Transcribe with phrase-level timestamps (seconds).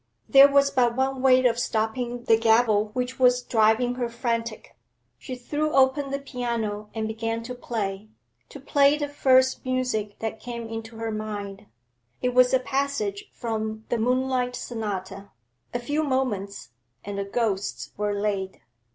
[0.27, 4.75] There was but one way of stopping the gabble which was driving her frantic;
[5.19, 8.09] she threw open the piano and began to play,
[8.49, 11.67] to play the first music that came into her mind.
[12.19, 15.29] It was a passage from the Moonlight Sonata.
[15.71, 16.71] A few moments,
[17.05, 18.59] and the ghosts were laid.